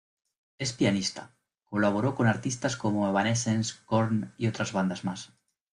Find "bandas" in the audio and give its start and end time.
4.73-5.03